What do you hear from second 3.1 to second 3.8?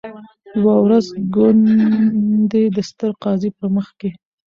قاضي په